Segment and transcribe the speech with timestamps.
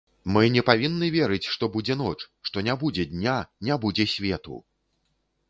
[0.35, 2.15] Мы не павінны верыць, што будзе ноч,
[2.49, 3.37] што не будзе дня,
[3.69, 4.59] не будзе свету!